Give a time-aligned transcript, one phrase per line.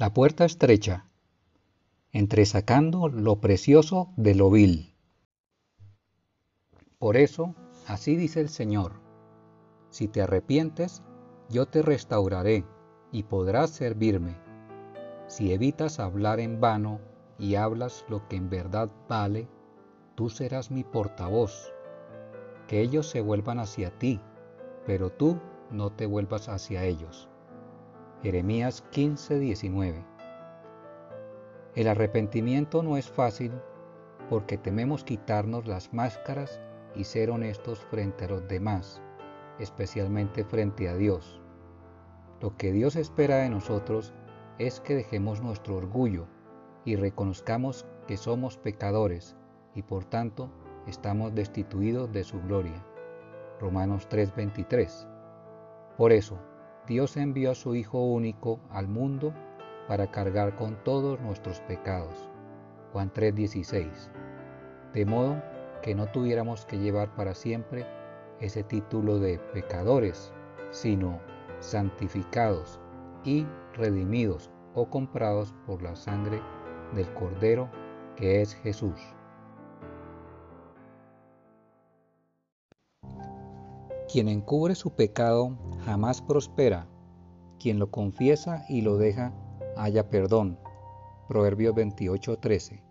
[0.00, 1.04] La puerta estrecha,
[2.10, 4.94] entresacando lo precioso de lo vil.
[6.98, 7.54] Por eso,
[7.86, 8.94] así dice el Señor,
[9.90, 11.02] si te arrepientes,
[11.50, 12.64] yo te restauraré
[13.12, 14.38] y podrás servirme.
[15.26, 16.98] Si evitas hablar en vano
[17.38, 19.48] y hablas lo que en verdad vale,
[20.14, 21.74] tú serás mi portavoz.
[22.68, 24.18] Que ellos se vuelvan hacia ti,
[24.86, 25.38] pero tú
[25.70, 27.29] no te vuelvas hacia ellos.
[28.22, 30.04] Jeremías 15:19
[31.74, 33.50] El arrepentimiento no es fácil
[34.28, 36.60] porque tememos quitarnos las máscaras
[36.94, 39.00] y ser honestos frente a los demás,
[39.58, 41.40] especialmente frente a Dios.
[42.42, 44.12] Lo que Dios espera de nosotros
[44.58, 46.26] es que dejemos nuestro orgullo
[46.84, 49.34] y reconozcamos que somos pecadores
[49.74, 50.50] y por tanto
[50.86, 52.84] estamos destituidos de su gloria.
[53.60, 55.06] Romanos 3:23.
[55.96, 56.38] Por eso,
[56.90, 59.32] Dios envió a su Hijo único al mundo
[59.86, 62.28] para cargar con todos nuestros pecados.
[62.92, 64.10] Juan 3:16.
[64.92, 65.40] De modo
[65.82, 67.86] que no tuviéramos que llevar para siempre
[68.40, 70.32] ese título de pecadores,
[70.72, 71.20] sino
[71.60, 72.80] santificados
[73.22, 76.42] y redimidos o comprados por la sangre
[76.96, 77.70] del Cordero
[78.16, 79.00] que es Jesús.
[84.10, 86.88] Quien encubre su pecado jamás prospera.
[87.60, 89.32] Quien lo confiesa y lo deja
[89.76, 90.58] haya perdón.
[91.28, 92.82] Proverbios 28:13.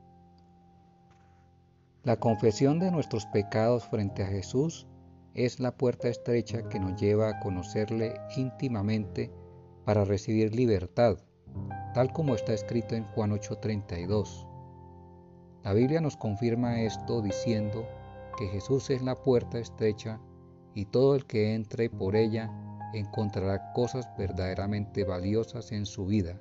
[2.03, 4.87] La confesión de nuestros pecados frente a Jesús
[5.33, 9.29] es la puerta estrecha que nos lleva a conocerle íntimamente
[9.83, 11.17] para recibir libertad,
[11.93, 14.47] tal como está escrito en Juan 8:32.
[15.65, 17.85] La Biblia nos confirma esto diciendo
[18.37, 20.21] que Jesús es la puerta estrecha
[20.79, 22.49] y todo el que entre por ella
[22.93, 26.39] encontrará cosas verdaderamente valiosas en su vida.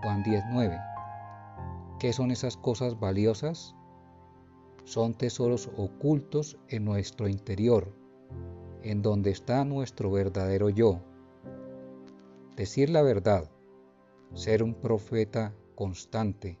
[0.00, 0.78] Juan 19.
[1.98, 3.74] ¿Qué son esas cosas valiosas?
[4.84, 7.92] Son tesoros ocultos en nuestro interior,
[8.84, 11.00] en donde está nuestro verdadero yo.
[12.54, 13.50] Decir la verdad,
[14.34, 16.60] ser un profeta constante,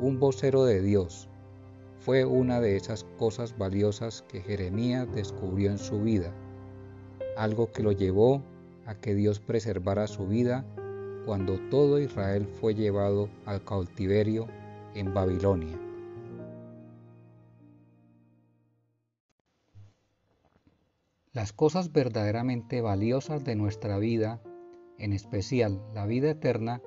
[0.00, 1.30] un vocero de Dios,
[2.04, 6.34] fue una de esas cosas valiosas que Jeremías descubrió en su vida,
[7.36, 8.42] algo que lo llevó
[8.86, 10.64] a que Dios preservara su vida
[11.26, 14.48] cuando todo Israel fue llevado al cautiverio
[14.94, 15.78] en Babilonia.
[21.32, 24.42] Las cosas verdaderamente valiosas de nuestra vida,
[24.98, 26.82] en especial la vida eterna,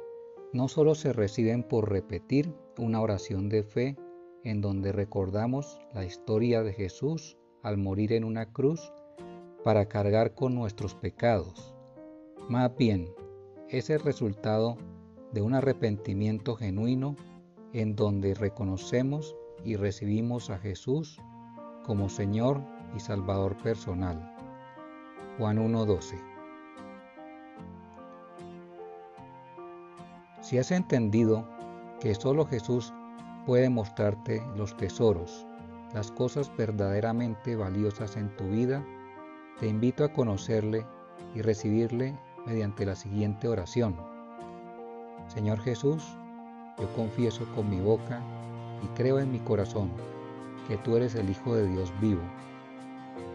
[0.52, 3.98] no solo se reciben por repetir una oración de fe
[4.46, 8.94] en donde recordamos la historia de Jesús al morir en una cruz
[9.64, 11.74] para cargar con nuestros pecados.
[12.48, 13.10] Más bien,
[13.70, 14.78] es el resultado
[15.34, 17.16] de un arrepentimiento genuino
[17.74, 21.20] en donde reconocemos y recibimos a Jesús
[21.84, 22.62] como Señor
[22.96, 24.32] y Salvador personal.
[25.40, 26.22] Juan 1.12
[30.42, 31.50] Si has entendido
[32.00, 32.94] que solo Jesús
[33.46, 35.46] puede mostrarte los tesoros,
[35.94, 38.84] las cosas verdaderamente valiosas en tu vida,
[39.60, 40.86] te invito a conocerle
[41.36, 43.96] y recibirle mediante la siguiente oración.
[45.28, 46.04] Señor Jesús,
[46.80, 48.22] yo confieso con mi boca
[48.84, 49.92] y creo en mi corazón
[50.68, 52.22] que tú eres el Hijo de Dios vivo.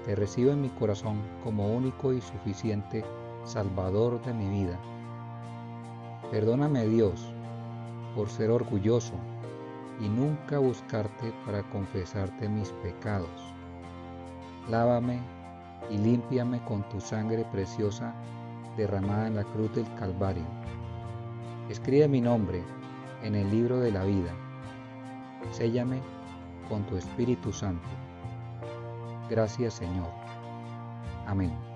[0.05, 3.05] Te recibo en mi corazón como único y suficiente
[3.45, 4.79] Salvador de mi vida.
[6.31, 7.33] Perdóname Dios
[8.15, 9.15] por ser orgulloso
[10.01, 13.29] y nunca buscarte para confesarte mis pecados.
[14.69, 15.21] Lávame
[15.91, 18.15] y límpiame con tu sangre preciosa
[18.77, 20.45] derramada en la cruz del Calvario.
[21.69, 22.63] Escribe mi nombre
[23.23, 24.33] en el libro de la vida.
[25.51, 26.01] Séllame
[26.69, 27.89] con tu Espíritu Santo.
[29.29, 30.11] Gracias Señor.
[31.27, 31.70] Amén.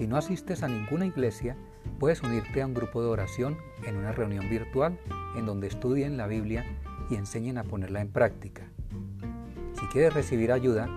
[0.00, 1.58] Si no asistes a ninguna iglesia,
[1.98, 4.98] puedes unirte a un grupo de oración en una reunión virtual
[5.36, 6.64] en donde estudien la Biblia
[7.10, 8.62] y enseñen a ponerla en práctica.
[9.78, 10.88] Si quieres recibir ayuda,